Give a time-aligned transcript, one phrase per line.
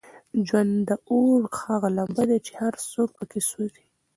[0.47, 3.85] ژوند د اور هغه لمبه ده چې هر څوک پکې سوزي.